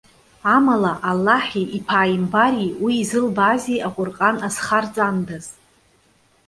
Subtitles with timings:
[0.55, 5.45] Амала, Аллаҳи, иԥааимбари, уи изылбаази Аҟәырҟан азхарҵандаз.